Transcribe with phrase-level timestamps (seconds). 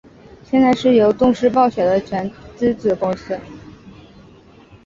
[0.43, 3.39] 现在是由动视暴雪的全资子公司。